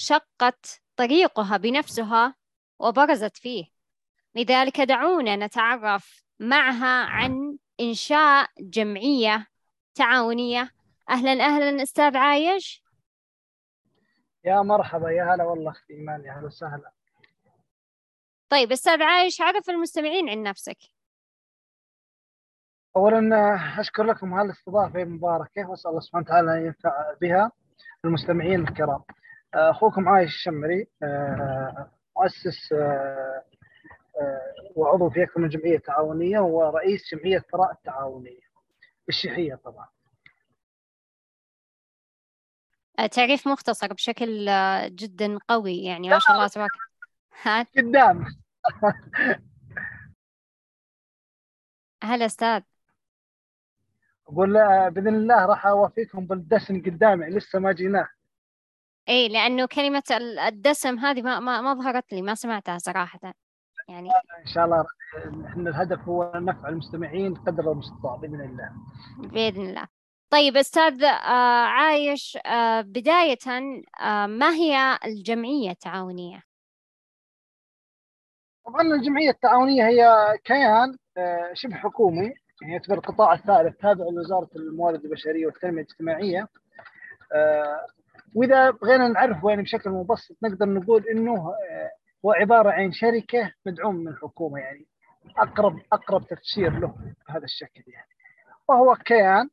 [0.00, 2.34] شقت طريقها بنفسها
[2.78, 3.64] وبرزت فيه.
[4.34, 9.46] لذلك دعونا نتعرف معها عن إنشاء جمعية
[9.94, 10.70] تعاونية.
[11.10, 12.84] أهلا أهلا أستاذ عايش.
[14.44, 16.92] يا مرحبا يا هلا والله أختي إيمان يا هلا وسهلا.
[18.48, 20.78] طيب أستاذ عايش عرف المستمعين عن نفسك.
[22.96, 27.52] اولا أشكر لكم هالاستضافه المباركة وأسأل الله سبحانه وتعالى أن ينفع بها
[28.04, 29.02] المستمعين الكرام.
[29.54, 33.44] أخوكم عايش الشمري آه، مؤسس آه،
[34.20, 34.40] آه،
[34.76, 38.50] وعضو في أكثر من جمعيه تعاونيه ورئيس جمعية ثراء التعاونية
[39.08, 39.88] الشيحية طبعا.
[43.12, 44.46] تعريف مختصر بشكل
[44.86, 46.70] جدا قوي يعني ما شاء الله تبارك.
[47.42, 48.24] هات قدام.
[52.04, 52.62] هلا أستاذ.
[54.28, 54.52] أقول
[54.90, 58.08] بإذن الله راح اوفيكم بالدسم قدامي لسه ما جيناه.
[59.10, 63.20] اي لأنه كلمة ال- الدسم هذه ما ما ما ظهرت لي ما سمعتها صراحة.
[63.88, 64.08] يعني
[64.40, 64.84] إن شاء الله
[65.46, 68.70] إحنا الهدف هو نفع المستمعين قدر المستطاع بإذن الله.
[69.18, 69.86] بإذن الله.
[70.30, 73.38] طيب أستاذ آه، عايش آه، بداية
[74.00, 76.42] آه، ما هي الجمعية التعاونية؟
[78.66, 80.04] طبعا الجمعية التعاونية هي
[80.44, 82.32] كيان آه، شبه حكومي
[82.62, 86.48] يعني يعتبر القطاع الثالث تابع لوزارة الموارد البشرية والتنمية الاجتماعية.
[87.32, 87.86] آه،
[88.34, 91.90] وإذا بغينا نعرفه يعني بشكل مبسط نقدر نقول إنه آه،
[92.24, 94.86] هو عبارة عن شركة مدعوم من الحكومة يعني
[95.38, 96.94] أقرب أقرب تفسير له
[97.28, 98.08] بهذا الشكل يعني
[98.68, 99.50] وهو كيان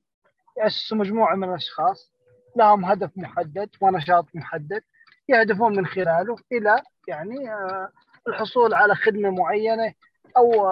[0.57, 2.11] يأسس مجموعة من الأشخاص
[2.55, 4.81] لهم هدف محدد ونشاط محدد
[5.29, 7.91] يهدفون من خلاله إلى يعني آه،
[8.27, 9.93] الحصول على خدمة معينة
[10.37, 10.67] أو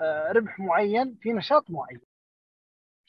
[0.00, 2.00] آه، ربح معين في نشاط معين.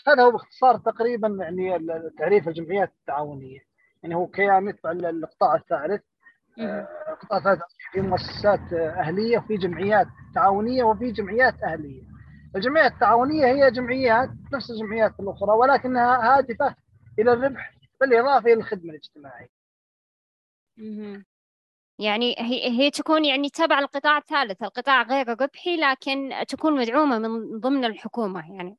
[0.08, 1.88] هذا هو باختصار تقريبا يعني
[2.18, 3.67] تعريف الجمعيات التعاونية.
[4.04, 6.02] يعني هو كيان يتبع القطاع الثالث
[6.58, 6.86] مهم.
[7.10, 12.04] القطاع الثالث في مؤسسات أهلية وفي جمعيات تعاونية وفي جمعيات أهلية.
[12.56, 16.76] الجمعيات التعاونية هي جمعيات نفس الجمعيات الأخرى ولكنها هادفة
[17.20, 19.50] إلى الربح بالإضافة إلى الخدمة الاجتماعية.
[22.00, 27.60] يعني هي هي تكون يعني تبع القطاع الثالث القطاع غير ربحي لكن تكون مدعومة من
[27.60, 28.78] ضمن الحكومة يعني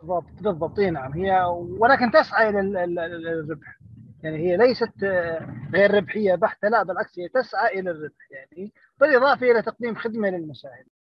[0.00, 1.44] بالضبط بالضبط نعم هي
[1.78, 3.78] ولكن تسعى إلى ال- ال- ال- الربح
[4.24, 9.50] يعني هي ليست آه، غير ربحية بحتة لا بالعكس هي تسعى إلى الربح يعني بالإضافة
[9.50, 10.94] إلى تقديم خدمة للمساهمين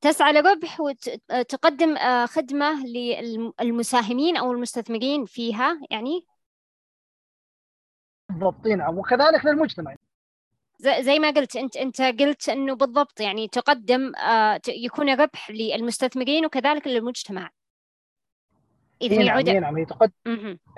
[0.00, 1.96] تسعى لربح وتقدم
[2.26, 6.26] خدمة للمساهمين أو المستثمرين فيها يعني؟
[8.28, 9.96] بالضبط نعم وكذلك للمجتمع.
[10.78, 16.86] زي ما قلت أنت أنت قلت إنه بالضبط يعني تقدم آه، يكون ربح للمستثمرين وكذلك
[16.86, 17.50] للمجتمع.
[19.02, 19.76] إذا اي نعم يعود اي نعم.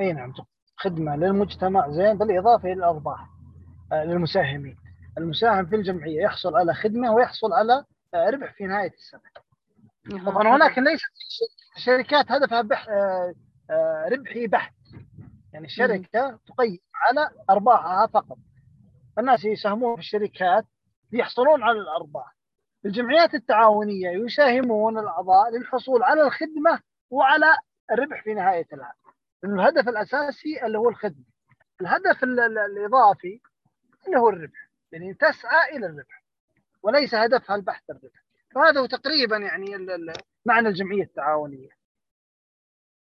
[0.01, 0.33] اي نعم
[0.77, 1.91] خدمة للمجتمع.
[1.91, 3.29] زين بالإضافة إلى الأرباح
[3.93, 4.77] آه، للمساهمين.
[5.19, 7.85] المساهم في الجمعية يحصل على خدمة ويحصل على
[8.15, 9.21] آه، ربح في نهاية السنة.
[10.27, 11.05] طبعا ولكن ليست
[11.77, 12.87] شركات هدفها بح
[13.71, 14.75] آه، ربحي بحت.
[15.53, 18.39] يعني الشركة تقيم على أرباحها فقط.
[19.19, 20.65] الناس يساهمون في الشركات
[21.13, 22.37] ليحصلون على الأرباح.
[22.85, 26.81] الجمعيات التعاونية يساهمون الأعضاء للحصول على الخدمة
[27.11, 27.57] وعلى
[27.91, 28.95] الربح في نهاية العام.
[29.43, 31.25] لأن الهدف الأساسي اللي هو الخدمة.
[31.81, 33.41] الهدف ال- ال- الإضافي
[34.07, 34.69] اللي هو الربح.
[34.93, 36.23] يعني تسعى إلى الربح.
[36.83, 38.23] وليس هدفها البحث الربح.
[38.55, 39.87] فهذا هو تقريبا يعني
[40.45, 41.69] معنى الجمعية التعاونية.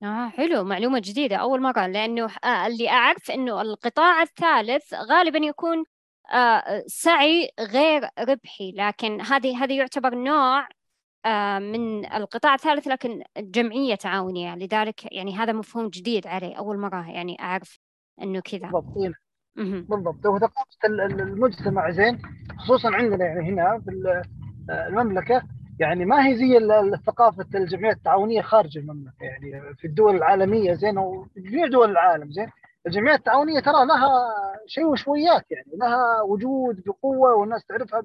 [0.03, 0.65] آه حلو.
[0.65, 1.37] معلومة جديدة.
[1.37, 5.85] أول مرة لأنه آه اللي أعرف إنه القطاع الثالث غالبا يكون
[6.33, 8.73] آه سعي غير ربحي.
[8.77, 10.69] لكن هذه هذه يعتبر نوع
[11.59, 14.55] من القطاع الثالث لكن جمعية تعاونية.
[14.57, 17.79] لذلك يعني هذا مفهوم جديد علي أول مرة يعني أعرف
[18.23, 18.71] إنه كذا.
[19.57, 20.15] بالضبط.
[20.17, 20.17] بالضبط.
[20.85, 22.23] ال- المجتمع زين
[22.59, 24.23] خصوصا عندنا يعني هنا في ال-
[24.71, 25.43] المملكة.
[25.81, 26.59] يعني ما هي زي
[27.07, 29.15] ثقافة الجمعيات التعاونية خارج المملكة.
[29.21, 32.51] يعني في الدول العالمية زين وفي جميع دول العالم زين
[32.87, 34.11] الجمعيات التعاونية ترى لها
[34.67, 38.03] شيء وشويات يعني لها وجود بقوة والناس تعرفها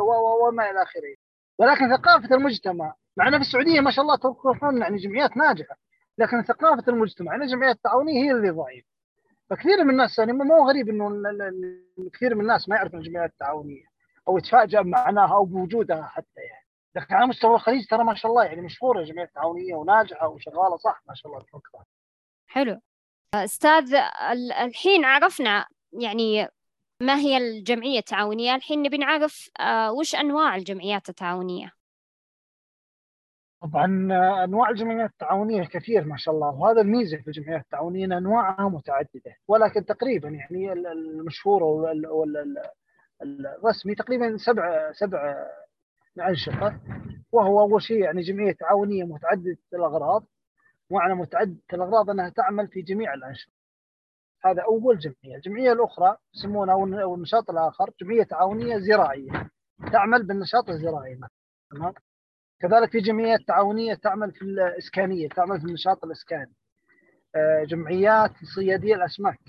[0.00, 1.25] و- وما إلى آخره.
[1.58, 5.76] ولكن ثقافة المجتمع مع في السعودية ما شاء الله توقفون يعني جمعيات ناجحة
[6.18, 8.88] لكن ثقافة المجتمع إن الجمعيات التعاونية هي اللي ضعيفة.
[9.50, 11.22] فكثير من الناس يعني مو غريب إنه
[12.12, 13.84] كثير من الناس ما يعرفون الجمعيات التعاونية
[14.28, 16.66] أو يتفاجأ بمعناها أو بوجودها حتى يعني.
[16.96, 21.02] لكن على مستوى الخليج ترى ما شاء الله يعني مشهورة الجمعيات التعاونيه وناجحة وشغالة صح
[21.08, 21.86] ما شاء الله تبارك
[22.46, 22.80] حلو.
[23.34, 23.94] أستاذ
[24.60, 26.48] الحين عرفنا يعني
[27.00, 31.72] ما هي الجمعية التعاونية؟ الحين نبي نعرف آه، وش أنواع الجمعيات التعاونية؟
[33.62, 38.12] طبعا آه، أنواع الجمعيات التعاونية كثير ما شاء الله وهذا الميزة في الجمعيات التعاونية إن
[38.12, 41.64] أنواعها متعددة ولكن تقريبا يعني المشهوره
[43.20, 45.46] والرسمي تقريبا سبع سبع
[46.28, 46.80] انشطه
[47.32, 50.24] وهو أول شيء يعني جمعية تعاونية متعددة الأغراض
[50.90, 53.55] معنى متعددة الأغراض أنها تعمل في جميع الأنشطة.
[54.44, 59.50] هذا أول جمعية، الجمعية الأخرى يسمونها أو النشاط الآخر جمعية تعاونية زراعية
[59.92, 61.20] تعمل بالنشاط الزراعي
[61.70, 61.92] تمام؟
[62.60, 66.52] كذلك في جمعيات تعاونية تعمل في الإسكانية تعمل في النشاط الإسكاني.
[67.36, 69.40] آه، جمعيات صيادية الأسماك.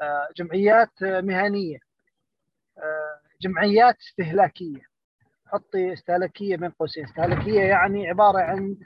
[0.00, 1.78] آه، جمعيات مهنية.
[2.78, 4.82] آه، جمعيات استهلاكية.
[5.46, 7.04] حطي استهلاكية بين قوسين.
[7.04, 8.76] استهلاكية يعني عبارة عن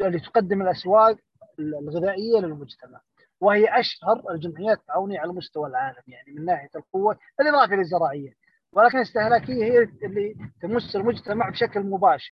[0.00, 1.16] اللي تقدم الأسواق
[1.58, 3.00] الغذائية للمجتمع.
[3.40, 8.34] وهي أشهر الجمعيات التعاونية على مستوى العالم يعني من ناحية القوة بالاضافه للزراعية.
[8.72, 12.34] ولكن الاستهلاكيه هي اللي تمس المجتمع بشكل مباشر.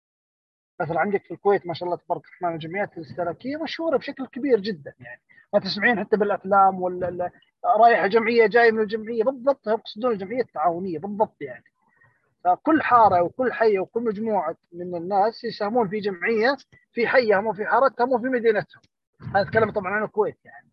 [0.81, 4.93] مثلا عندك في الكويت ما شاء الله تبارك الرحمن الجمعيات الاستهلاكية مشهورة بشكل كبير جدا
[4.99, 5.21] يعني
[5.53, 7.31] ما تسمعين حتى بالافلام ولا
[7.79, 11.63] رايحه جمعية جاية من الجمعية بالضبط يقصدون الجمعية التعاونية بالضبط يعني.
[12.43, 16.57] فكل حارة وكل حي وكل مجموعة من الناس يساهمون في جمعية
[16.91, 18.81] في حيهم وفي حارتهم وفي مدينتهم.
[19.35, 20.68] هذا الكلام طبعا عن الكويت يعني.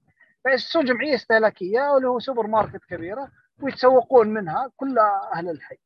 [0.46, 3.30] فيأسسون جمعية استهلاكية اللي هو سوبر ماركت كبيرة
[3.62, 4.98] ويتسوقون منها كل
[5.34, 5.76] أهل الحي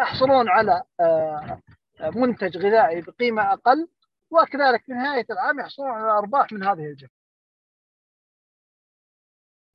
[0.00, 1.62] يحصلون على آه،
[2.00, 3.88] منتج غذائي بقيمة أقل
[4.30, 7.18] وكذلك في نهاية العام يحصلون على أرباح من هذه الجمعية.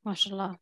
[0.05, 0.57] ما شاء الله.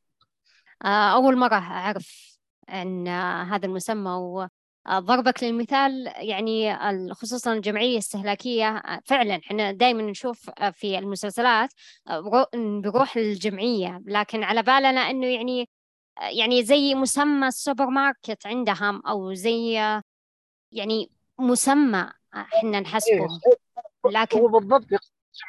[0.86, 3.08] آه، أول مرة أعرف عن
[3.48, 4.50] هذا المسمى
[4.90, 6.78] ضربك للمثال يعني
[7.14, 11.70] خصوصا الجمعية الاستهلاكية فعلا إحنا دائما نشوف في المسلسلات
[12.84, 14.02] بروح للجمعية.
[14.06, 15.70] لكن على بالنا إنه يعني
[16.22, 19.74] يعني زي مسمى السوبر ماركت عندهم أو زي
[20.72, 23.14] يعني مسمى إحنا نحسبه.
[23.14, 24.86] إيه، لكن هو بالضبط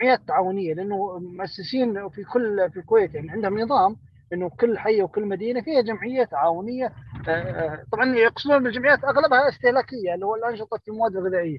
[0.00, 3.96] جمعيات تعاونيه لأنه مؤسسين في كل في الكويت يعني عندهم نظام
[4.32, 6.92] إنه كل حي وكل مدينة فيها جمعية تعاونية
[7.28, 11.58] آه، آه، طبعا يقصدون بالجمعيات أغلبها استهلاكية اللي هو الأنشطة في المواد الغذائية.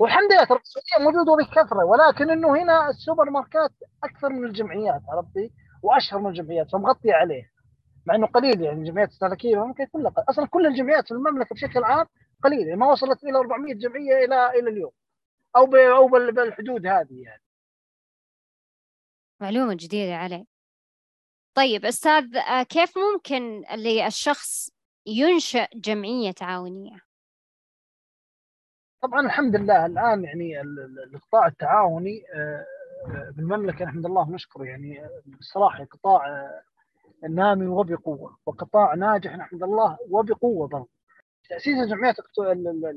[0.00, 3.70] والحمد لله ترى السعودية موجودة بكثره ولكن إنه هنا السوبر ماركات
[4.04, 5.50] أكثر من الجمعيات عرفتي؟
[5.82, 7.50] وأشهر من الجمعيات فمغطيه عليه.
[8.06, 12.06] مع إنه قليل يعني الجمعيات الاستهلاكية ممكن كلها أصلا كل الجمعيات في المملكة بشكل عام
[12.42, 14.92] قليلة ما وصلت إلى 400 جمعية إلى إلى اليوم.
[15.56, 17.42] أو أو بالحدود هذه يعني.
[19.40, 20.46] معلومة جديدة علي
[21.54, 24.70] طيب أستاذ آه، كيف ممكن للشخص
[25.06, 27.00] ينشئ جمعية تعاونية؟
[29.02, 30.60] طبعا الحمد لله الآن يعني
[31.14, 32.66] القطاع التعاوني آه،
[33.06, 35.06] آه، بالمملكة الحمد لله نشكر يعني
[35.40, 36.50] الصراحة قطاع
[37.30, 40.88] نامي وبقوة وقطاع ناجح الحمد لله وبقوة برضه
[41.48, 42.16] تأسيس الجمعيات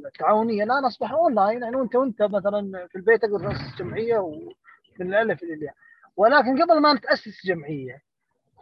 [0.06, 5.44] التعاونية الآن أصبح أونلاين يعني وأنت وأنت مثلا في البيت تقدر تأسس جمعية ومن الألف
[5.44, 5.72] إلى
[6.18, 8.07] ولكن قبل ما تأسس جمعية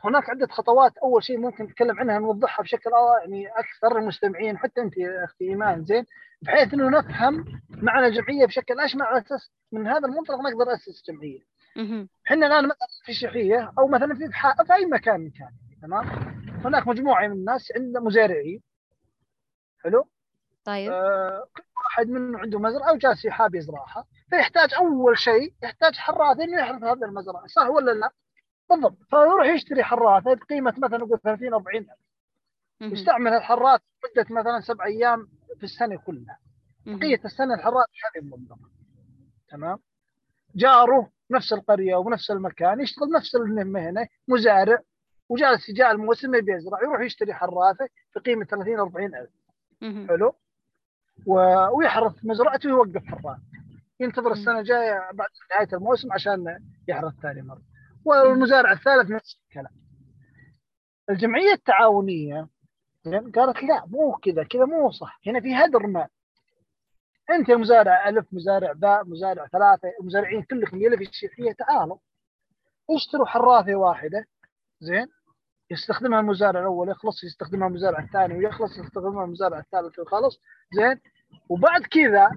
[0.05, 4.81] هناك عدة خطوات أول شيء ممكن نتكلم عنها نوضحها بشكل آه يعني أكثر المستمعين حتى
[4.81, 4.93] أنت
[5.24, 6.05] أختي إيمان زين
[6.41, 11.39] بحيث إنه نفهم معنى الجمعية بشكل اشمل على أساس من هذا المنطلق نقدر ناسس جمعيه.
[12.27, 14.27] إحنا الآن مثلا في الشيخيه أو مثلا في
[14.67, 16.05] في أي مكان من كان تمام؟
[16.65, 18.62] هناك مجموعة من الناس عندنا مزارعين
[19.83, 20.07] حلو؟
[20.65, 26.39] طيب آه كل واحد منه عنده مزرعة وجالس حاب يزرعها فيحتاج أول شيء يحتاج حراث
[26.39, 28.12] انه يحرث هذه المزرعة صح ولا لا؟
[28.69, 28.98] بالضبط.
[29.10, 31.89] فيروح يشتري حراثه بقيمه مثلا نقول 30 40 ألف.
[32.93, 36.39] يستعمل الحراث مده مثلا سبع أيام في السنة كلها.
[36.86, 38.69] بقية السنة الحراث هذه المنظمة.
[39.50, 39.77] تمام؟
[40.55, 44.79] جاره نفس القرية ونفس المكان يشتغل نفس المهنة مزارع
[45.29, 49.29] وجالس جاء الموسم يبي يزرع يروح يشتري حراثه بقيمه 30 40 ألف.
[50.07, 50.36] حلو؟
[51.25, 51.39] و...
[51.77, 53.39] ويحرث مزرعته ويوقف حراث
[54.00, 57.62] ينتظر السنة الجاية بعد نهاية الموسم عشان يحرث ثاني مرة.
[58.05, 59.74] والمزارع الثالث نفس الكلام.
[61.09, 62.47] الجمعية التعاونية
[63.35, 65.19] قالت لا مو كذا كذا مو صح.
[65.27, 66.07] هنا في هدر مال
[67.29, 71.97] أنت يا مزارع ألف مزارع باء مزارع ثلاثة مزارعين كلكم يلف الشيخيه تعالوا.
[72.89, 74.25] اشتروا حراثه واحدة
[74.79, 75.07] زين
[75.71, 80.39] يستخدمها المزارع الأول يخلص يستخدمها المزارع الثاني ويخلص يستخدمها المزارع الثالث ويخلص
[80.74, 81.01] زين.
[81.50, 82.29] وبعد كذا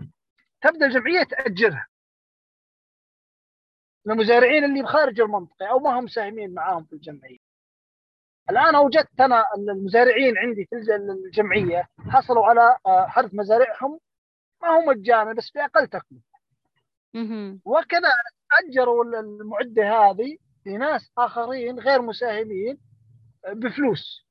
[0.60, 1.87] تبدأ الجمعية تأجرها.
[4.10, 7.38] المزارعين اللي بخارج المنطقة أو ما هم مساهمين معاهم في الجمعية.
[8.50, 10.76] الآن أوجدت أنا المزارعين عندي في
[11.26, 14.00] الجمعية حصلوا على آه، حرث مزارعهم
[14.62, 16.22] ما هو مجانا بس باقل تكلفة.
[17.64, 18.08] وكذا
[18.52, 20.36] أجروا المعدة هذه
[20.66, 22.78] لناس آخرين غير مساهمين
[23.48, 24.26] بفلوس.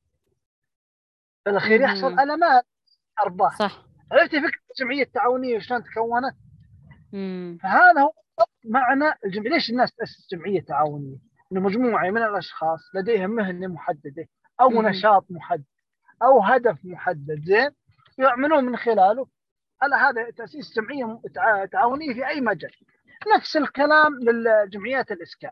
[1.44, 2.62] في الأخير يحصل على مال
[3.22, 3.58] أرباح.
[3.58, 3.86] صح.
[4.12, 6.36] عرفتي فكرة الجمعية التعاونية شلون تكونت؟
[7.64, 8.12] فهذا هو
[8.66, 11.18] معنى الجمعيه ليش الناس تأسس جمعية تعاونية؟
[11.52, 14.28] إنه مجموعة من الأشخاص لديهم مهنة محددة
[14.62, 14.88] أو مم.
[14.88, 15.64] نشاط محدد
[16.24, 17.70] أو هدف محدد زين؟
[18.18, 19.28] يعملون من خلاله.
[19.82, 21.22] على هذا تأسيس جمعية
[21.72, 22.72] تعاونية في أي مجال.
[23.36, 25.52] نفس الكلام للجمعيات الإسكان.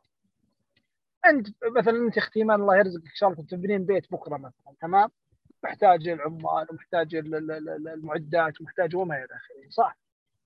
[1.25, 1.47] انت
[1.77, 5.09] مثلا أنت اختيمان الله يرزقك ان شاء الله تبنين بيت بكرة مثلا تمام؟
[5.63, 7.15] محتاج العمال ومحتاج
[7.93, 9.97] المعدات ومحتاج وما إلى آخره صح؟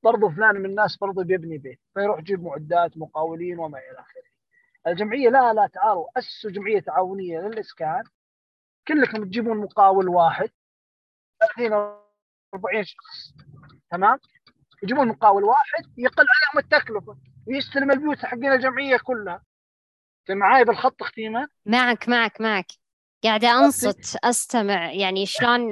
[0.03, 4.24] برضو فلان من الناس برضو بيبني بيت فيروح يجيب معدات مقاولين وما إلى آخره.
[4.88, 8.03] الجمعية لا لا تعالوا أسسوا جمعية تعاونية للإسكان.
[8.88, 10.50] كلكم تجيبون مقاول واحد.
[11.58, 11.74] 30
[12.53, 13.34] 40 شخص
[13.91, 14.20] تمام؟
[14.84, 19.44] يجيبون مقاول واحد يقل عليهم التكلفة ويستلم البيوت حقين الجمعية كلها.
[20.29, 22.65] معاي بالخط اختيمة؟ معك معك معك.
[23.23, 24.91] قاعدة أنصت أستمع.
[24.91, 25.71] يعني شلون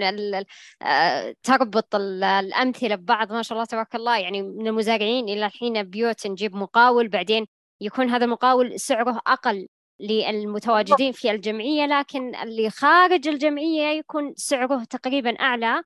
[0.81, 4.17] آه، تربط الأمثلة ببعض؟ ما شاء الله تبارك الله.
[4.17, 7.45] يعني من المزارعين إلى الحين بيوت نجيب مقاول بعدين
[7.81, 9.67] يكون هذا المقاول سعره أقل
[9.99, 15.83] للمتواجدين في الجمعية لكن اللي خارج الجمعية يكون سعره تقريبا أعلى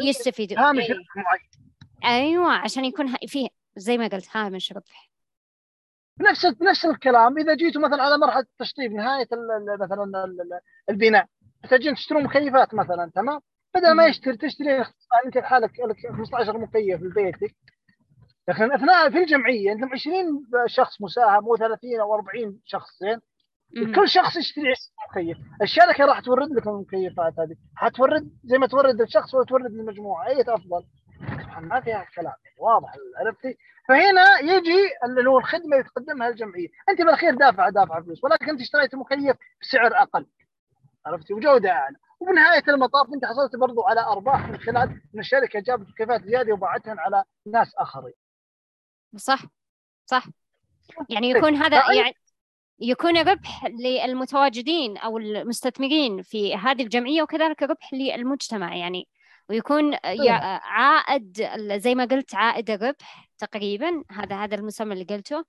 [0.00, 0.96] ويستفيد هامش إيه.
[2.04, 5.07] أيوة عشان يكون فيه زي ما قلت هامش ربح
[6.20, 7.38] نفس نفس الكلام.
[7.38, 9.28] إذا جيتوا مثلا على مرحلة التشطيب نهاية
[9.80, 10.24] مثلا
[10.90, 11.26] البناء
[11.62, 13.40] تحتاجين تشترون مكيفات مثلا تمام؟
[13.74, 14.84] بدل ما يشتري تشتري
[15.26, 17.54] أنت لحالك لك 15 مكيف في بيتك.
[18.48, 23.20] لكن أثناء في الجمعية أنتم 20 شخص مساهم أو 30 أو 40 شخص زين؟
[23.94, 24.72] كل شخص يشتري
[25.10, 25.36] مكيف.
[25.62, 27.56] الشركة راح تورد لك المكيفات هذه.
[27.76, 30.26] حتورد زي ما تورد الشخص ولا تورد للمجموعة.
[30.26, 30.84] أي أفضل؟
[31.60, 32.34] ما فيها كلام.
[32.58, 36.68] واضح عرفتي؟ فهنا يجي اللي هو الخدمة اللي تقدمها الجمعية.
[36.88, 40.26] أنت بالأخير دافع دافع فلوس ولكن أنت اشتريت مكيف بسعر أقل.
[41.06, 41.96] عرفتي؟ وجودة أعلى.
[42.20, 46.98] وبنهاية المطاف أنت حصلت برضو على أرباح من خلال إن الشركة جابت مكيفات زيادة وباعتهن
[46.98, 48.14] على ناس آخرين.
[49.16, 49.42] صح
[50.06, 50.26] صح.
[51.08, 52.14] يعني يكون هذا يعني
[52.80, 58.76] يكون ربح للمتواجدين أو المستثمرين في هذه الجمعية وكذلك ربح للمجتمع.
[58.76, 59.08] يعني
[59.48, 60.28] ويكون طيب.
[60.62, 65.44] عائد زي ما قلت عائد الربح تقريبا هذا هذا المسمى اللي قلته.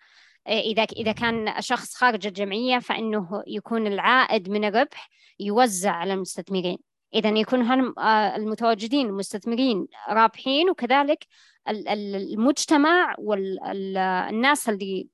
[0.47, 6.77] إذا إذا كان شخص خارج الجمعية فإنه يكون العائد من الربح يوزع على المستثمرين.
[7.13, 7.99] إذا يكون هم
[8.35, 11.25] المتواجدين المستثمرين رابحين وكذلك
[11.67, 15.07] المجتمع والناس اللي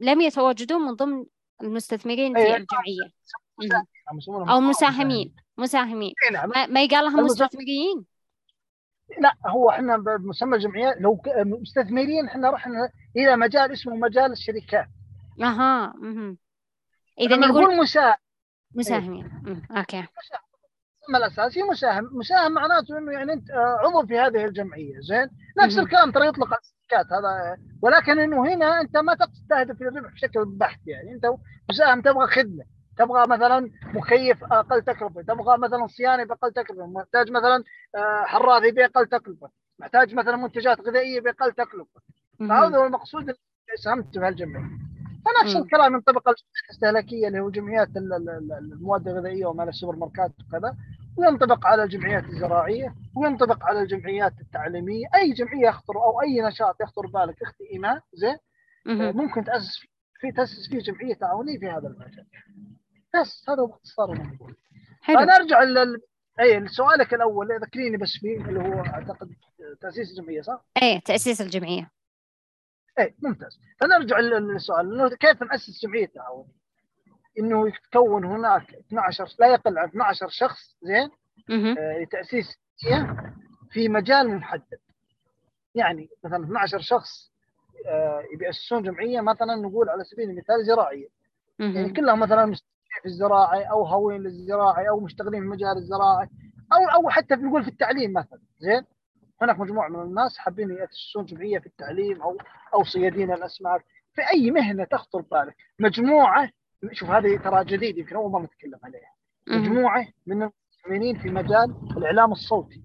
[0.00, 1.24] لم يتواجدون من ضمن
[1.62, 3.12] المستثمرين في الجمعية.
[4.28, 6.12] أو مساهمين مساهمين.
[6.68, 8.11] ما يقال لهم مستثمرين.
[9.20, 14.88] لا هو إحنا بمسمى الجمعية لو مستثمرين إحنا رحنا إلى مجال اسمه مجال الشركات.
[15.42, 15.94] أها
[17.20, 18.16] إذا نقول مساهم
[18.74, 19.30] مساهمين.
[19.76, 19.98] أوكي.
[19.98, 22.10] المسمى الأساسي مساهم.
[22.12, 25.28] مساهم معناته إنه يعني أنت آه، عضو في هذه الجمعية زين؟
[25.58, 27.12] نفس الكلام ترى يطلق على الشركات.
[27.12, 31.12] هذا ولكن إنه هنا أنت ما تستهدف الربح بشكل بحت يعني.
[31.12, 31.26] أنت
[31.70, 32.64] مساهم تبغى خدمة.
[32.98, 37.64] تبغى مثلا مكيف أقل تكلفة تبغى مثلا صيانة بأقل تكلفة محتاج مثلا
[37.96, 42.00] آه، حراثي بأقل تكلفة محتاج مثلا منتجات غذائية بأقل تكلفة.
[42.48, 43.36] فهذا هو المقصود اللي
[43.84, 44.70] ساهمت في هالجمعيه
[45.24, 46.36] فنفس الكلام ينطبق على
[46.68, 50.76] الاستهلاكية اللي هو جمعيات المواد الغذائية ومال السوبر ماركات وكذا
[51.16, 55.06] وينطبق على الجمعيات الزراعية وينطبق على الجمعيات التعليمية.
[55.14, 58.36] أي جمعية يخطر أو أي نشاط يخطر بالك أختي إيمان زين؟
[59.16, 59.78] ممكن تأسس
[60.20, 62.26] في تأسس فيه جمعية تعاونية في هذا المجال.
[63.14, 64.52] بس هذا باختصار الموضوع
[65.06, 66.00] فنرجع لل
[66.40, 69.34] أي سؤالك الأول ذكريني بس فيه اللي هو أعتقد
[69.80, 71.90] تأسيس الجمعية صح؟ إيه تأسيس الجمعية.
[72.98, 73.60] إيه ممتاز.
[73.80, 76.48] فنرجع للسؤال إنه كيف ناسس جمعية تعاون؟
[77.38, 81.10] إنه يتكون هناك 12 لا يقل عن 12 شخص زين؟
[81.78, 82.58] آه لتأسيس
[83.70, 84.78] في مجال محدد.
[85.74, 87.32] يعني مثلا 12 شخص
[87.86, 91.08] آه يأسسون جمعية مثلا نقول على سبيل المثال زراعية.
[91.58, 92.54] يعني كلهم مثلا
[93.06, 96.28] الزراعي أو هوين للزراعي أو مشتغلين في المجال الزراعي
[96.72, 98.40] أو أو حتى بنقول في التعليم مثلا.
[98.58, 98.84] زين؟
[99.42, 102.38] هناك مجموعة من الناس حابين يأسسون جمعية في التعليم أو
[102.74, 103.84] أو صيادين الأسماك.
[104.14, 106.50] في أي مهنة تخطر بالك مجموعة
[106.92, 109.14] شوف هذه ترى جديد يمكن أول مرة نتكلم عليها.
[109.48, 110.50] مجموعة من
[110.86, 112.82] المؤمنين في مجال الإعلام الصوتي.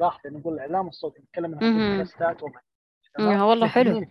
[0.00, 2.42] لاحظ نقول الإعلام الصوتي نتكلم عن البودكاستات
[3.18, 4.06] والله حلو.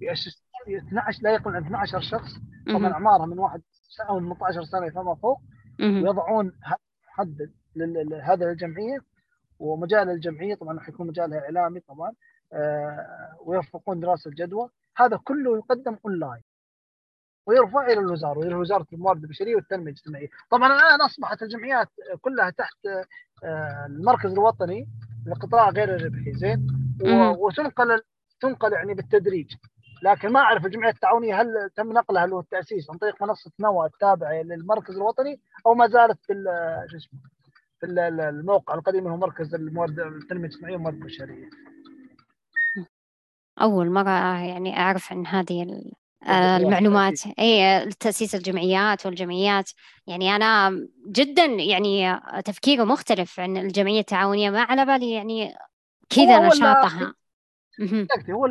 [0.00, 2.30] يأسسون 12 لا يقل عن 12 شخص
[2.78, 3.62] طبعا أعمارهم من واحد
[3.96, 5.40] سنه و 18 سنه فما فوق.
[6.04, 6.52] ويضعون
[7.08, 8.98] محدد لهذه الجمعيه
[9.58, 12.12] ومجال الجمعية طبعا حيكون مجالها إعلامي طبعا
[12.52, 14.68] آه ويوفقون دراسة الجدوى.
[14.96, 16.42] هذا كله يقدم أونلاين.
[17.46, 20.28] ويرفع إلى الوزارة والى وزارة الموارد البشرية والتنمية الاجتماعية.
[20.50, 21.88] طبعا الآن أصبحت الجمعيات
[22.20, 22.76] كلها تحت
[23.44, 24.88] آه، المركز الوطني
[25.26, 26.66] للقطاع غير الربحي زين؟
[27.38, 28.02] وتنقل
[28.40, 29.54] تنقل يعني بالتدريج.
[30.02, 34.42] لكن ما أعرف الجمعية التعاونية هل تم نقلها له التأسيس عن طريق منصة نوى التابعة
[34.42, 36.32] للمركز الوطني أو ما زالت في
[36.90, 37.20] شو اسمه
[37.80, 41.50] في الموقع القديم اللي هو مركز الموارد التنمية الاجتماعية والموارد البشرية.
[43.62, 45.82] أول مرة يعني أعرف عن هذه
[46.28, 47.20] المعلومات.
[47.38, 49.70] اي تاسيس الجمعيات والجمعيات.
[50.06, 50.70] يعني أنا
[51.08, 55.54] جدا يعني تفكيره مختلف عن الجمعية التعاونية ما على بالي يعني
[56.08, 57.14] كذا نشاطها.
[58.30, 58.46] هو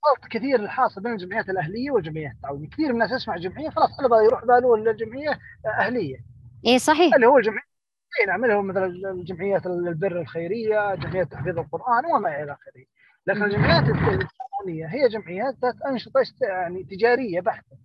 [0.00, 2.68] الخلط كثير الحاصل بين الجمعيات الأهلية والجمعيات التعاونية.
[2.68, 6.16] كثير من الناس يسمع جمعيه خلاص على يروح باله الجمعيه أهلية.
[6.66, 7.14] اي صحيح.
[7.14, 7.70] اللي هو الجمعية
[8.20, 12.84] اي نعم اللي هو مثلا الجمعيات البر الخيرية جمعيات تحفيظ القرآن وما إلى آخره.
[13.26, 17.76] لكن الجمعيات التعاونية هي جمعيات ذات أنشطة يعني تجارية بحتة.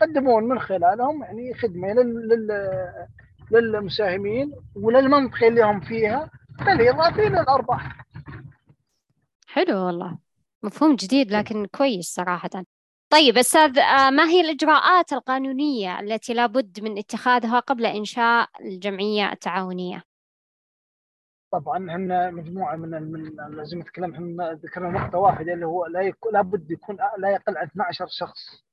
[0.00, 3.08] يقدمون من خلالهم يعني خدمة لل
[3.50, 6.30] للمساهمين وللمنطقة اللي هم فيها
[6.66, 8.06] بالاضافه إلى الارباح.
[9.46, 10.18] حلو والله.
[10.62, 12.50] مفهوم جديد لكن كويس صراحة.
[13.12, 20.02] طيب أستاذ آه، ما هي الإجراءات القانونية التي لابد من اتخاذها قبل إنشاء الجمعية التعاونية؟
[21.52, 26.00] طبعا إحنا مجموعة من من زي ما تكلمنا إحنا ذكرنا نقطة واحدة اللي هو لا
[26.00, 28.64] يكون لابد يكون لا يقل عن 12 شخص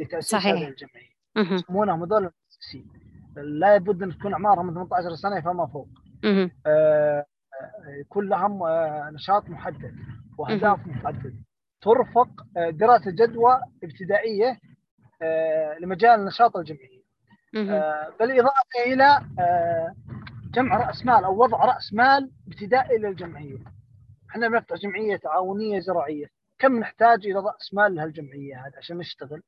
[0.00, 0.52] لتأسيس صحيح.
[0.52, 2.88] هذه الجمعيه يسمونهم هذول المؤسسين.
[3.36, 5.88] لا بد أن تكون أعمارهم من 18 سنة فما فوق.
[6.66, 7.26] آه
[8.00, 9.96] يكون لهم آه نشاط محدد.
[10.40, 11.34] واهداف محدده
[11.80, 14.58] ترفق آه دراسة جدوى ابتدائية
[15.22, 17.00] آه لمجال نشاط الجمعيه
[17.70, 19.20] آه بالإضافة إلى
[20.54, 23.58] جمع رأس مال أو وضع رأس مال ابتدائي للجمعية.
[24.30, 26.26] إحنا بنفتح جمعية تعاونية زراعية،
[26.58, 29.42] كم نحتاج إلى رأس مال لهالجمعية هذه عشان نشتغل؟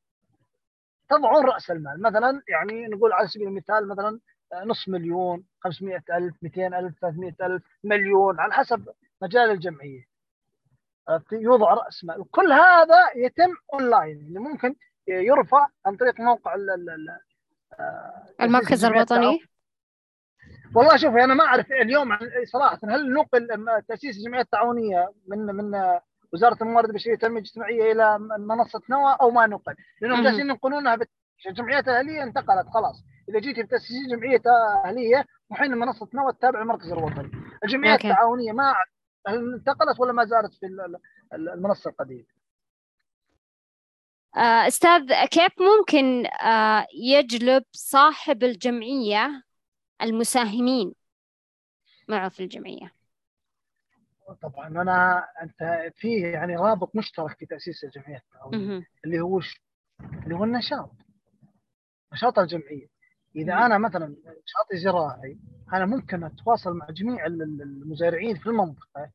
[1.09, 4.18] تضعون رأس المال، مثلا يعني نقول على سبيل المثال مثلا
[4.64, 8.88] نصف مليون، 500000 200000 300000 مليون على حسب
[9.22, 10.05] مجال الجمعية.
[11.32, 14.74] يوضع راس مال، وكل هذا يتم اونلاين يعني ممكن
[15.08, 16.54] يرفع عن طريق موقع
[17.80, 19.40] آه، المركز الوطني؟
[20.74, 22.18] والله شوفي أنا ما أعرف اليوم
[22.52, 23.48] صراحة هل نقل
[23.88, 25.98] تأسيس الجمعية التعاونية من من
[26.32, 30.98] وزارة الموارد البشرية والتنميه الاجتماعية إلى منصة نوى أو ما نقل؟ لأنهم جالسين ينقلونها
[31.46, 33.04] الجمعيات الأهلية انتقلت خلاص.
[33.28, 34.42] إذا جيت بتاسيس جمعيه
[34.84, 37.30] اهليه وحين منصة نوى التابعه للمركز الوطني.
[37.64, 38.10] الجمعيات أوكي.
[38.10, 38.88] التعاونية ما أعرف
[39.28, 40.66] انتقلت ولا ما زالت في
[41.32, 42.24] المنصة القديمة؟
[44.37, 49.42] آه، أستاذ كيف ممكن آه، يجلب صاحب الجمعية
[50.02, 50.94] المساهمين
[52.08, 52.92] معه في الجمعية؟
[54.42, 58.22] طبعا أنا أنت فيه يعني رابط مشترك في تأسيس الجمعية
[59.04, 59.40] اللي هو
[60.24, 60.90] اللي هو النشاط.
[62.12, 62.87] نشاط الجمعية.
[63.37, 65.38] إذا أنا مثلا نشاطي زراعي
[65.73, 69.11] أنا ممكن أتواصل مع جميع المزارعين في المنطقة.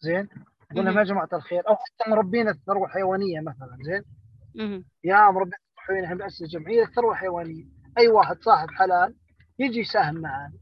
[0.00, 0.28] زين؟
[0.72, 3.78] أقول لهم يا جماعة الخير أو حتى مربين الثروة الحيوانية مثلا.
[3.82, 4.02] زين؟
[5.04, 7.64] يا مربين الثروة الحيوانية بناسس جمعيه الثروة الحيوانية.
[7.98, 9.14] أي واحد صاحب حلال
[9.58, 10.52] يجي يساهم معنا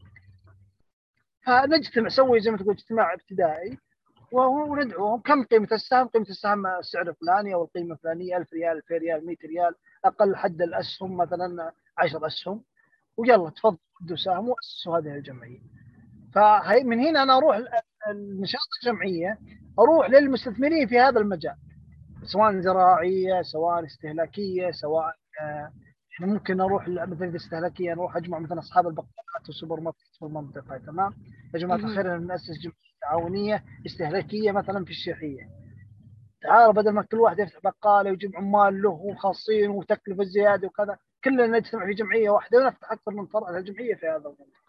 [1.46, 3.78] فنجتمع نسوي زي ما تقول اجتماع ابتدائي
[4.32, 9.26] وندعوهم كم قيمة السهم؟ قيمة السهم السعر الفلاني أو القيمة الفلانية 1000 ريال 2000 ريال
[9.26, 9.74] 100 ريال
[10.04, 11.72] أقل حد الأسهم مثلا.
[11.98, 12.64] 10 أسهم.
[13.16, 15.60] ويلا تفضلوا ادوا سهم وأسسوا هذه الجمعية.
[16.34, 17.60] فهي من هنا أنا أروح
[18.10, 19.38] النشاط الجمعية
[19.78, 21.56] أروح للمستثمرين في هذا المجال.
[22.22, 25.72] سواء زراعية سواء استهلاكية سواء آه،
[26.14, 31.12] إحنا ممكن نروح مثلا الاستهلاكيه نروح أجمع مثلا أصحاب البقالات والسوبر ماركت في المنطقة تمام؟
[31.54, 35.48] يا جماعة الخير ناسس جمعية تعاونية استهلاكية مثلا في الشيخيه
[36.42, 41.46] تعال بدل ما كل واحد يفتح بقالة ويجيب عمال له وخاصين وتكلفة زيادة وكذا كلنا
[41.46, 44.64] نجتمع في جمعية واحدة ونفتح أكثر من فرع الجمعية في هذا المنطقة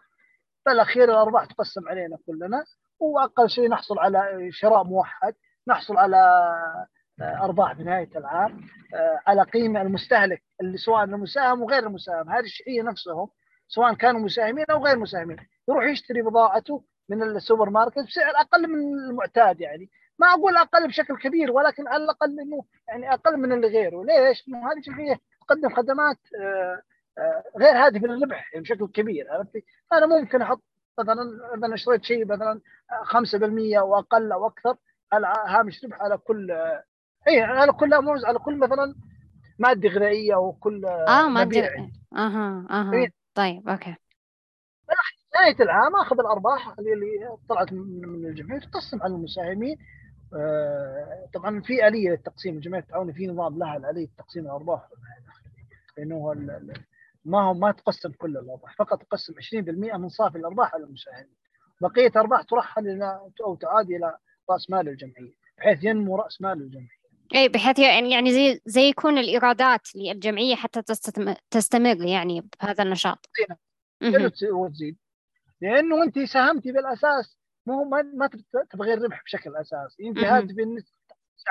[0.66, 2.64] بالاخير الارباح تقسم علينا كلنا
[3.00, 5.34] وأقل شيء نحصل على شراء موحد
[5.68, 6.52] نحصل على
[7.20, 8.60] أرباح في نهاية العام
[8.94, 12.30] آه، على قيمة المستهلك اللي سواء المساهم وغير المساهم.
[12.30, 12.48] هذه
[12.82, 13.28] نفسهم
[13.68, 15.36] سواء كانوا مساهمين أو غير مساهمين
[15.68, 19.90] يروح يشتري بضاعته من السوبر ماركت بسعر أقل من المعتاد يعني.
[20.18, 24.04] ما أقول أقل بشكل كبير ولكن على الأقل إنه يعني أقل من اللي غيره.
[24.04, 26.82] ليش؟ إنه هذه الجمعيه تقدم خدمات آه،
[27.18, 30.62] آه، غير هادفه للربح يعني بشكل كبير عرفتي؟ أنا ممكن أحط
[30.98, 31.22] مثلا
[31.54, 32.60] إذا اشتريت شيء مثلا
[33.04, 34.76] 5% أو أقل أو أكثر
[35.12, 36.50] على هامش ربح على كل
[37.28, 38.94] اي على كل على كل مثلا
[39.58, 41.92] مادة غذائية أو كل آه مادة يعني.
[42.16, 43.12] أها أها إيه.
[43.34, 43.96] طيب أوكي
[45.34, 49.78] نهاية العام أخذ الأرباح اللي طلعت من الجمعية تقسم على المساهمين
[50.34, 54.88] آه طبعا في آلية للتقسيم الجمعية التعاونيه في نظام لها اليه تقسيم الأرباح
[55.96, 56.34] لأنه
[57.24, 61.36] ما هو ما تقسم كل الأرباح فقط تقسم 20% من صافي الأرباح على المساهمين
[61.80, 64.18] بقية أرباح ترحل إلى أو تعاد إلى
[64.50, 66.96] رأس مال الجمعية بحيث ينمو رأس مال الجمعية.
[67.34, 70.82] اي بحيث يعني يعني زي زي يكون الإيرادات للجمعية حتى
[71.50, 73.30] تستمر يعني بهذا النشاط.
[74.52, 74.96] وتزيد؟
[75.60, 78.30] لأنه أنت ساهمتي بالأساس مو ما ما
[78.70, 80.54] تبغي الربح بشكل اساسي انت هذه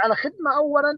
[0.03, 0.97] على خدمة اولا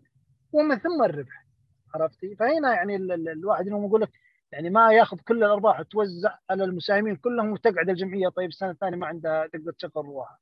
[0.51, 1.46] ومن ثم الربح.
[1.95, 4.09] عرفتي فهنا يعني الواحد انه يقول لك
[4.51, 9.07] يعني ما ياخذ كل الأرباح وتوزع على المساهمين كلهم وتقعد الجمعية طيب السنة الثانية ما
[9.07, 10.39] عندها تقدر تشغل روحها.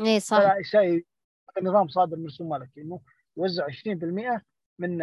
[0.00, 0.54] اي صح.
[0.62, 1.04] شيء
[1.58, 3.00] النظام صادر من رسوم مالك إنه
[3.36, 4.42] يوزع 20%
[4.78, 4.98] من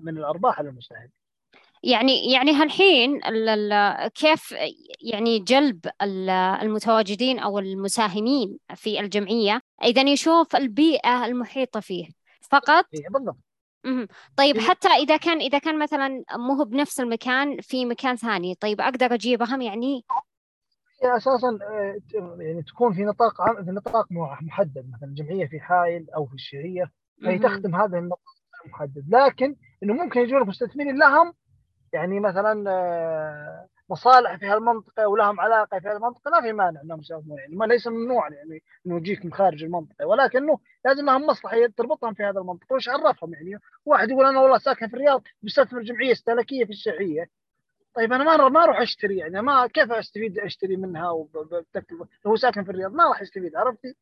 [0.00, 1.10] من الأرباح على المساهمين.
[1.82, 3.20] يعني يعني هالحين
[4.14, 4.54] كيف
[5.00, 5.86] يعني جلب
[6.62, 12.08] المتواجدين أو المساهمين في الجمعية إذا يشوف البيئة المحيطة فيه
[12.50, 13.45] فقط إيه بالضبط
[14.36, 18.54] طيب حتى إذا كان إذا كان مثلا مو هو بنفس المكان في مكان ثاني.
[18.54, 20.04] طيب أقدر أجيبهم يعني؟
[21.02, 22.00] هي أساسا آه،
[22.38, 24.06] يعني تكون في نطاق في نطاق
[24.40, 24.90] محدد.
[24.94, 28.20] مثلا جمعية في حائل أو في الشهريه فهي تخدم هذا النطاق
[28.66, 29.04] المحدد.
[29.08, 31.32] لكن إنه ممكن يجون مستثمرين لهم
[31.92, 37.38] يعني مثلا آه، مصالح في هالمنطقة ولهم علاقة في هالمنطقة لا في مانع إنهم يساهمون
[37.38, 42.14] يعني ما ليس ممنوع يعني انه يجيك من خارج المنطقة ولكنه لازم لهم مصلحة تربطهم
[42.14, 46.12] في هذا المنطقة وش عرفهم يعني؟ واحد يقول أنا والله ساكن في الرياض بستثمر جمعيه
[46.12, 47.30] استهلاكيه في الشرعيه
[47.94, 52.64] طيب أنا ما ما أروح أشتري يعني ما كيف أستفيد أشتري منها وبتكلفه هو ساكن
[52.64, 53.94] في الرياض ما راح يستفيد عرفتي؟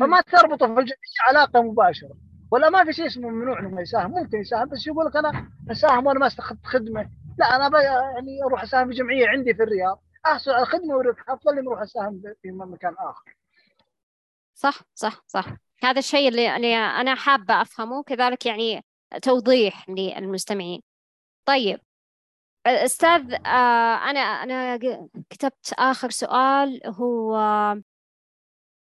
[0.00, 2.16] فما تربطه في الجمعية علاقة مباشرة
[2.50, 6.06] ولا ما في شيء اسمه ممنوع إنه يساهم ممكن يساهم بس يقول لك أنا أساهم
[6.06, 7.10] وأنا ما استخدمت خدمة
[7.40, 10.02] لا أنا يعني أروح أساهم في جمعية عندي في الرياض.
[10.26, 13.36] احصل على خدمه وربح افضل من أروح أساهم في مكان آخر.
[14.54, 15.46] صح صح صح.
[15.82, 18.84] هذا الشيء اللي, اللي أنا حابة أفهمه كذلك يعني
[19.22, 20.82] توضيح للمستمعين.
[21.44, 21.80] طيب
[22.66, 24.76] أستاذ آه، أنا أنا
[25.30, 27.36] كتبت آخر سؤال هو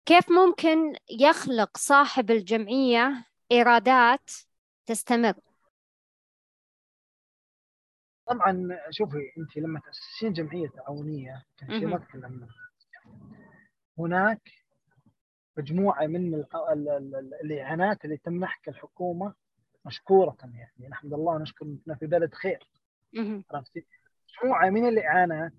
[0.06, 4.32] كيف ممكن يخلق صاحب الجمعية إيرادات
[4.86, 5.34] تستمر؟
[8.30, 12.48] طبعا شوفي انت لما تأسسين جمعية تعاونية شيء ما تكلمنا.
[14.00, 14.42] هناك
[15.58, 16.44] مجموعة من
[17.44, 19.34] الإعانات اللي تمنحك الحكومة
[19.86, 20.90] مشكورة يعني.
[20.90, 22.60] نحمد الله ونشكر إننا في بلد خير.
[23.52, 23.86] عرفتي؟
[24.44, 25.52] مجموعة من الاعانات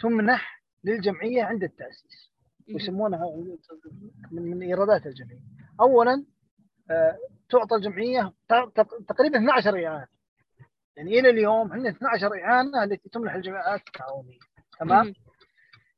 [0.00, 2.32] تمنح للجمعية عند التأسيس.
[2.74, 3.26] ويسمونها
[4.30, 5.42] من إيرادات الجمعية.
[5.80, 6.24] اولا
[6.90, 7.18] آه،
[7.50, 8.32] تعطى الجمعية
[9.08, 10.06] تقريبا 12 إعانة.
[10.96, 14.38] يعني إلى اليوم عندنا 12 إعانة التي تمنح الجمعيات التعاونية.
[14.78, 15.14] تمام؟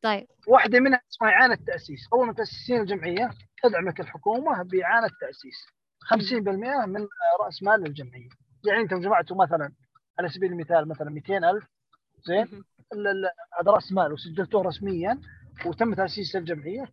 [0.02, 0.26] طيب.
[0.46, 3.30] واحدة منها اسمها إعانة تاسيس أول ما تاسسين الجمعية
[3.62, 5.66] تدعمك الحكومة بإعانة تاسيس
[6.04, 7.06] 50% من
[7.40, 8.28] رأس مال الجمعية.
[8.66, 9.72] يعني أنتم جمعتوا مثلا
[10.18, 11.64] على سبيل المثال مثلا 200000
[12.26, 12.64] زين؟
[13.60, 15.20] هذا رأس مال وسجلتوه رسميا
[15.66, 16.84] وتم تأسيس الجمعية.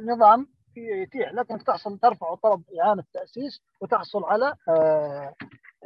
[0.00, 4.54] النظام يتيح لك انك تحصل ترفع طلب إعانة تاسيس وتحصل على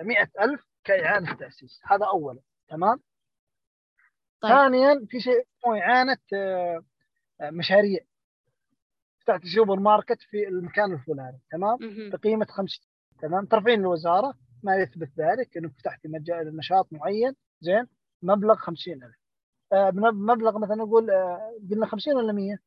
[0.01, 2.41] 100000 كإعانة تأسيس هذا أولا.
[2.69, 3.01] تمام؟
[4.41, 4.53] طيب.
[4.53, 6.85] ثانيا في شيء اسمه إعانة آه،
[7.41, 8.01] آه، مشاريع.
[9.21, 11.41] فتحت سوبر ماركت في المكان الفلاني.
[11.53, 11.79] تمام؟
[12.11, 12.81] بقيمة خمس
[13.23, 17.37] تمام؟ ترفعين الوزارة ما يثبت ذلك انك فتحتي مجال نشاط معين.
[17.61, 17.87] زين؟
[18.23, 19.15] مبلغ 50000
[19.73, 22.59] آه مبلغ مثلا نقول آه قلنا 50 ولا 100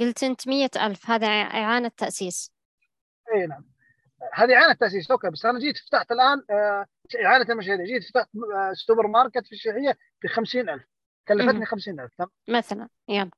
[0.00, 2.52] قلت أنت 100000 هذا إعانة تأسيس.
[3.34, 3.64] إي نعم.
[4.34, 6.86] هذه إعانة تأسيس okay بس أنا جيت فتحت الآن آه،
[7.24, 10.82] إعانة المشاريع جيت فتحت آه، سوبر ماركت في الشيخيه ب 50000
[11.28, 12.10] كلفتني 50000
[12.48, 13.30] مثلا يلا.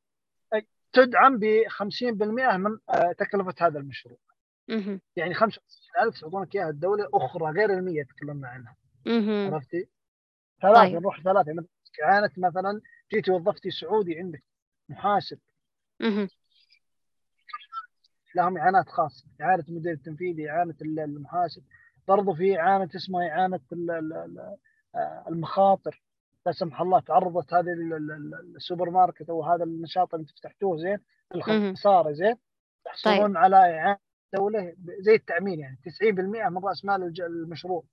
[0.92, 4.18] تدعم ب 50% من آه، تكلفة هذا المشروع.
[5.16, 8.76] يعني 25000 تعطونك إياها الدولة أخرى غير ال 100 تكلمنا عنها.
[9.52, 9.88] عرفتي؟
[10.62, 10.94] ثلاثة طيب.
[10.94, 11.64] نروح ثلاثة.
[12.04, 12.80] إعانة مثلا
[13.12, 14.44] جيتي وظفتي سعودي عندك
[14.88, 15.38] محاسب.
[18.36, 21.62] لهم إعانات خاصة إعانة المدير التنفيذي إعانة المحاسب
[22.08, 23.60] برضو في إعانة اسمها إعانة
[24.94, 26.02] آه، المخاطر
[26.46, 27.72] لا سمح الله تعرضت هذه
[28.56, 30.98] السوبر ماركت أو هذا النشاط اللي فتحتوه زين
[31.34, 32.34] الخسارة زين
[32.84, 33.36] تحصلون طيب.
[33.36, 33.98] على إعانة
[34.34, 37.84] دولة زي التأمين يعني 90% من رأس مال المشروع.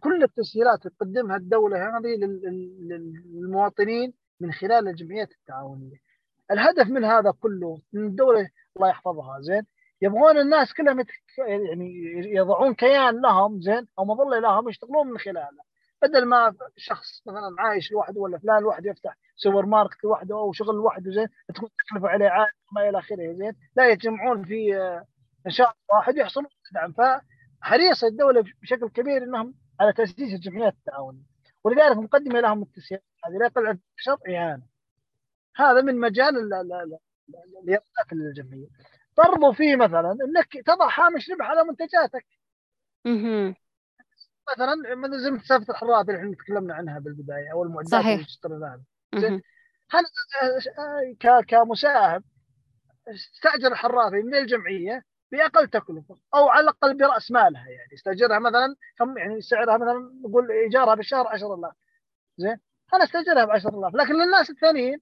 [0.00, 2.16] كل التسهيلات اللي تقدمها الدولة هذه
[3.34, 6.07] للمواطنين من خلال الجمعيات التعاونية.
[6.50, 9.66] الهدف من هذا كله من الدولة الله يحفظها زين؟
[10.02, 11.04] يبغون الناس كلهم
[11.38, 15.68] يعني يضعون كيان لهم زين؟ أو مظلة لهم يشتغلون من خلاله.
[16.02, 20.74] بدل ما شخص مثلا عايش لوحده ولا فلان لوحده يفتح سوبر ماركت لوحده أو شغل
[20.74, 25.04] لوحده زين؟ تكون تكلفة عليه عالية ما إلى آخره زين؟ لا يتجمعون في آه،
[25.46, 31.22] نشاط واحد يحصلون دعم فحريصه الدولة بشكل كبير إنهم على تأسيس الجمعيات التعاونيه
[31.64, 34.62] ولذلك مقدمة لهم التسهيلات هذه لا عن شرط اعانه
[35.58, 36.36] هذا من مجال
[37.64, 38.66] اليقظات للجمعيه
[39.18, 42.26] برضو فيه مثلا إنك تضع هامش ربح على منتجاتك.
[44.52, 48.06] مثلا مثلا زي مسافه الحرارة اللي إحنا تكلمنا عنها بالبداية أو المعدات صحيح.
[48.06, 48.80] اللي تشتريناها
[49.90, 50.04] هل
[51.48, 52.24] كمساهم
[53.08, 57.94] استأجر الحرافي من الجمعية بأقل تكلفة أو على الأقل برأس مالها يعني.
[57.94, 61.74] استأجرها مثلا كم يعني سعرها مثلا نقول إيجارها بالشهر 10000
[62.36, 62.60] زين.
[62.94, 65.00] أنا استأجرها ب 10000 لكن للناس الثانيين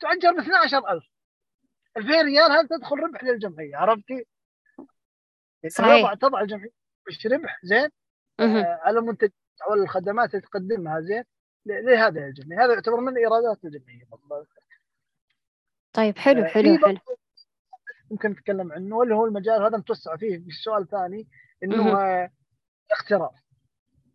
[0.00, 1.02] تؤجر ب 12000
[1.96, 4.26] 2000 ريال هل تدخل ربح للجمعيه عرفتي؟
[5.68, 6.14] صحيح.
[6.14, 6.70] تضع الجمعيه
[7.08, 7.88] مش ربح زين؟
[8.40, 9.30] آه على المنتج
[9.68, 11.24] أو الخدمات اللي تقدمها زين؟
[11.66, 14.04] لهذا الجمعيه هذا يعتبر من إيرادات الجمعيه
[15.92, 16.98] طيب حلو حلو حلو.
[18.10, 20.38] ممكن نتكلم عنه اللي هو المجال هذا متوسع فيه.
[20.38, 21.28] في السؤال الثاني
[21.62, 21.98] إنه
[22.90, 23.34] اقتراض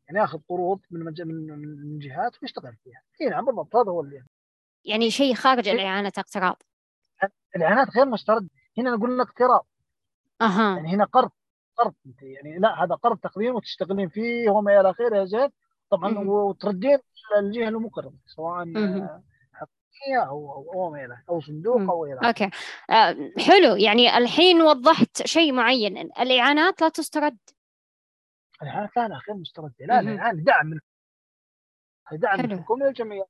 [0.07, 1.21] يعني ياخذ قروض من مج...
[1.21, 3.03] من من جهات ويشتغل فيها.
[3.21, 4.23] إي نعم بالضبط هذا هو اللي
[4.85, 6.61] يعني شيء خارج الإعانة اقتراض
[7.55, 9.65] الإعانات غير مسترد هنا نقول لك اقتراض
[10.41, 10.75] أها.
[10.75, 11.31] يعني هنا قرض
[11.77, 15.49] قرض انت يعني لا هذا قرض تقديم وتشتغلين فيه وما إلى آخره زين
[15.89, 16.99] طبعا وتردين
[17.39, 18.65] الجهة المقرضه سواء
[20.17, 22.49] أو أو أو أو صندوق أو إلى أوكي.
[22.89, 23.15] آه
[23.47, 23.75] حلو.
[23.75, 25.97] يعني الحين وضحت شيء معين.
[25.97, 27.37] الإعانات لا تسترد.
[28.61, 29.73] الإعانات لا لا غير مستردة.
[29.79, 30.65] لا الإعانة دعم.
[30.65, 30.79] من
[32.11, 33.29] دعم من الحكومة للجمعيات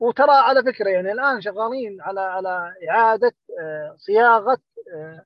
[0.00, 4.58] وترى على فكرة يعني الآن شغالين على على إعادة آه، صياغة
[4.94, 5.24] آه،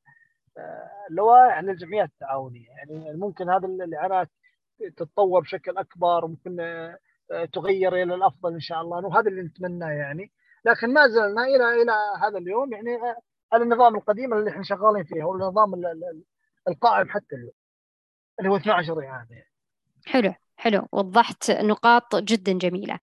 [0.58, 2.68] آه، اللوائح للجمعيات التعاونية.
[2.68, 4.30] يعني ممكن هذه الاعانات
[4.96, 6.56] تتطور بشكل أكبر وممكن
[7.52, 10.32] تغير إلى الأفضل إن شاء الله وهذا اللي نتمناه يعني.
[10.64, 12.98] لكن ما زلنا إلى إلى هذا اليوم يعني
[13.52, 15.74] على النظام القديم اللي إحنا شغالين فيه هو النظام
[16.68, 17.52] القائم حتى اليوم
[18.38, 19.50] اللي هو 12 اعاده يعني.
[20.06, 20.88] حلو حلو.
[20.92, 22.98] وضحت نقاط جدا جميلة.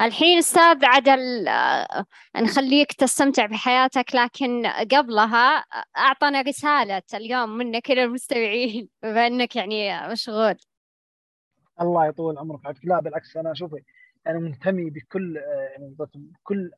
[0.00, 2.06] الحين أستاذ عدل آه،
[2.36, 5.64] نخليك تستمتع بحياتك لكن قبلها
[5.96, 10.54] اعطنا رسالة اليوم منك إلى المستمعين بما انك يعني مشغول.
[11.80, 12.76] الله يطول عمرك.
[12.84, 13.82] لا بالعكس أنا شوفي
[14.26, 16.70] أنا منتمي بكل يعني بكل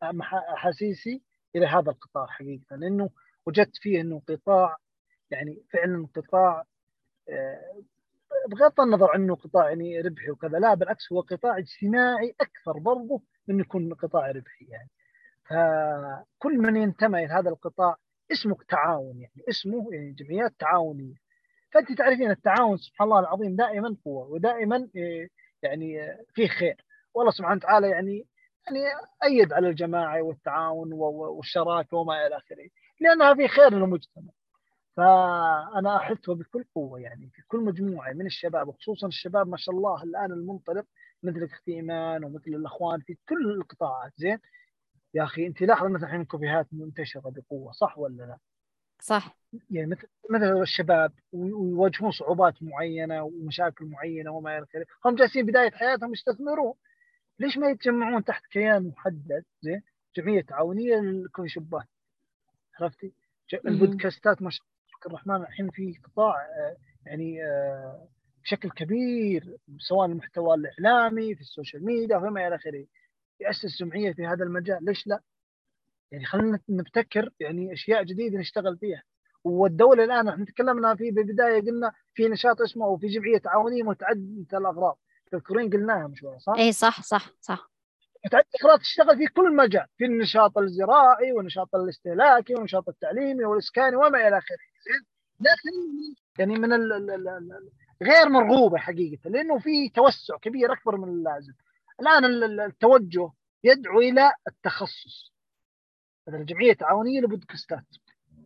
[0.55, 1.23] أحاسيسي
[1.57, 3.11] إلى هذا القطاع حقيقة لأنه
[3.47, 4.77] وجدت فيه إنه قطاع
[5.31, 6.65] يعني فعلا قطاع
[7.29, 7.83] آه،
[8.49, 13.61] بغض النظر عنه قطاع يعني ربحي وكذا لا بالعكس هو قطاع اجتماعي أكثر برضه من
[13.61, 14.91] يكون قطاع ربحي يعني.
[15.49, 17.97] فكل من ينتمي لهذا القطاع
[18.33, 21.15] اسمه تعاون يعني اسمه يعني جمعيات تعاونية.
[21.73, 25.29] فأنت تعرفين التعاون سبحان الله العظيم دائما قوة ودائما آه،
[25.63, 26.85] يعني آه، فيه خير.
[27.15, 28.27] والله سبحانه وتعالى يعني
[28.67, 28.81] يعني
[29.25, 32.69] أيد على الجماعة والتعاون والشراكة وما إلى آخره.
[33.01, 34.33] لأنها في خير للمجتمع.
[34.99, 40.03] فأنا احثه بكل قوة يعني في كل مجموعة من الشباب وخصوصا الشباب ما شاء الله
[40.03, 40.85] الآن المنطلق
[41.23, 44.13] مثل أختي ايمان ومثل الأخوان في كل القطاعات.
[44.17, 44.39] زين؟
[45.15, 48.39] يا أخي أنت لاحظ مثلا الحين الكوفيهات منتشرة بقوة صح ولا لا؟
[49.01, 49.37] صح.
[49.71, 55.71] يعني مثل مثل الشباب ويواجهون صعوبات معينة ومشاكل معينة وما إلى اخره هم جالسين بداية
[55.71, 56.75] حياتهم يستثمرون.
[57.39, 59.83] ليش ما يتجمعون تحت كيان محدد؟ زين؟
[60.17, 61.87] جمعية تعاونيه لل coffee shop ات
[62.81, 63.13] عرفتي؟
[63.67, 64.67] البودكاستات ما شاء
[65.07, 68.09] الرحمن الحين في قطاع آه، يعني آه،
[68.43, 72.87] بشكل كبير سواء المحتوى الإعلامي في ال social media وما إلى آخره.
[73.41, 74.85] يأسس جمعيه في هذا المجال.
[74.85, 75.21] ليش لا؟
[76.13, 79.03] يعني خلينا نبتكر يعني أشياء جديدة نشتغل فيها.
[79.45, 84.59] والدولة الآن إحنا تكلمنا في بالبداية قلنا في نشاط اسمه أو في جمعية تعاونية متعددة
[84.59, 84.99] الأغراض.
[85.31, 87.71] تذكرين قلناها من شوي صح؟ اي صح صح صح.
[88.27, 94.39] متعددة تشتغل في كل مجال في النشاط الزراعي والنشاط الاستهلاكي والنشاط التعليمي والإسكاني وما إلى
[94.39, 94.59] آخره.
[95.41, 95.71] لكن
[96.39, 97.71] يعني من ال ال ال
[98.03, 101.53] غير مرغوبه حقيقة لأنه في توسع كبير أكبر من اللازم.
[102.01, 102.25] الآن
[102.61, 103.31] التوجه
[103.65, 105.33] يدعو إلى التخصص.
[106.29, 107.85] مثلا جمعية تعاونية للبودكاستات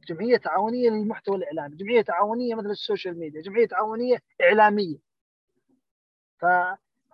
[0.09, 4.97] جمعية تعاونية للمحتوى الإعلامي جمعية تعاونية مثل ال social media جمعية تعاونية إعلامية.
[6.39, 6.43] ف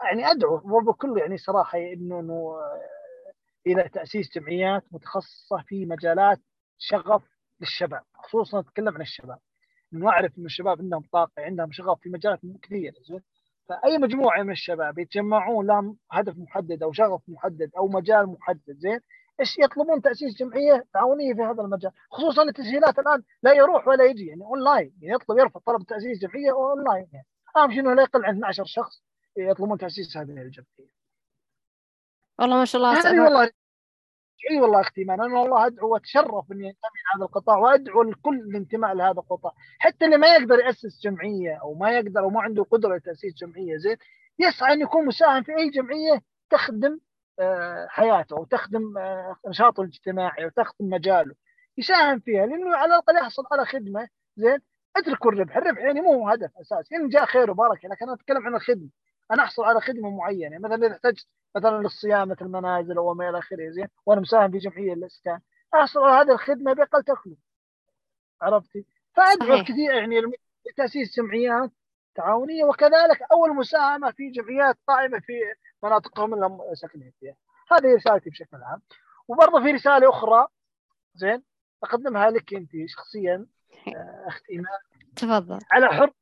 [0.02, 2.56] يعني أدعو وبكل يعني صراحة إنه إنه
[3.66, 6.40] إلى تأسيس جمعيات متخصصة في مجالات
[6.78, 9.38] شغف للشباب خصوصا نتكلم عن الشباب.
[9.94, 13.20] إنه أعرف ان الشباب عندهم طاقة عندهم شغف في مجالات كثيره زين؟
[13.68, 19.00] فأي مجموعة من الشباب يتجمعون لهم هدف محدد أو شغف محدد أو مجال محدد زين؟
[19.40, 24.26] إيش يطلبون تأسيس جمعية تعاونية في هذا المجال؟ خصوصا التسجيلات الآن لا يروح ولا يجي
[24.26, 27.26] يعني أونلاين يعني يطلب يرفض طلب تأسيس جمعية أونلاين يعني.
[27.56, 29.02] أهم شيء إنه لا يقل عن 12 شخص
[29.36, 30.90] يطلبون تأسيس هذه الجمعية.
[32.38, 33.00] والله ما شاء الله.
[33.00, 33.50] هذه والله
[34.50, 39.20] إي والله أختي أنا والله ادعو واتشرف إني أنتمي لهذا القطاع وأدعو الكل الانتماء لهذا
[39.20, 39.52] القطاع.
[39.78, 43.76] حتى اللي ما يقدر يأسس جمعية أو ما يقدر أو ما عنده قدرة لتاسيس جمعية
[43.76, 43.96] زين
[44.38, 46.98] يسعى أن يكون مساهم في أي جمعية تخدم
[47.40, 51.34] آه، حياته أو تخدم آه، نشاطه الاجتماعي أو تخدم مجاله.
[51.78, 54.58] يساهم فيها لأنه على الأقل يحصل على خدمة زين.
[54.96, 58.54] اتركوا الربح، الربح يعني مو هدف أساسي، إن جاء خير وبركه لكن أنا أتكلم عن
[58.54, 58.88] الخدمة،
[59.30, 63.70] أنا أحصل على خدمة معينة، مثلا إذا احتجت مثلا للصيانه المنازل أو ما إلى آخره
[63.70, 65.40] زين، وأنا مساهم في جمعية الاسكان،
[65.74, 67.42] أحصل على هذه الخدمة بأقل تكلفة.
[68.42, 68.86] عرفتي؟
[69.16, 70.20] فأدعو الكثير يعني
[70.70, 71.70] لتأسيس جمعيات
[72.14, 75.32] تعاونية وكذلك أول مساهمة في جمعيات قائمة في
[75.82, 77.36] مناطقهم اللي ساكنين فيها.
[77.70, 78.82] هذه رسالتي بشكل عام.
[79.28, 80.46] وبرضه في رسالة أخرى
[81.14, 81.42] زين
[81.82, 83.46] أقدمها لك أنت شخصيا
[83.88, 84.78] آه، أخت إيمان
[85.16, 86.12] تفضل على حر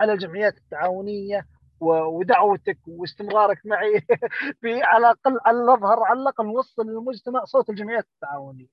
[0.00, 1.46] على الجمعيات التعاونية
[1.82, 4.00] ودعوتك واستمرارك معي
[4.60, 8.66] في على الأقل على نظهر على الأقل نوصل للمجتمع صوت الجمعيات التعاونية.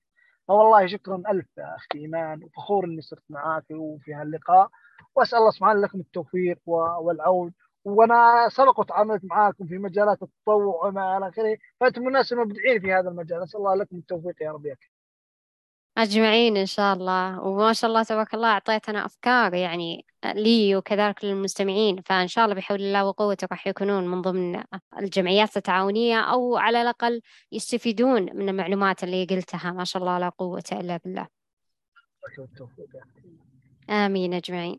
[0.48, 4.68] والله شكرا ألف يا أختي إيمان وفخور إني صرت معاك وفي هاللقاء
[5.16, 11.28] وأسأل الله سبحانه لكم التوفيق والعون وأنا سبق وتعاملت معاكم في مجالات التطوع وما إلى
[11.28, 14.90] آخره فأنتم الناس المبدعين في هذا المجال أسأل الله لكم التوفيق يا رب يكفي.
[15.98, 17.40] أجمعين إن شاء الله.
[17.40, 22.02] وما شاء الله تبارك الله أعطيتنا أفكار يعني لي وكذلك للمستمعين.
[22.06, 24.62] فإن شاء الله بحول الله وقوته راح يكونون من ضمن
[24.98, 29.72] الجمعيات التعاونية أو على الأقل يستفيدون من المعلومات اللي قلتها.
[29.72, 31.26] ما شاء الله لا قوة إلا بالله.
[33.90, 34.78] آمين أجمعين.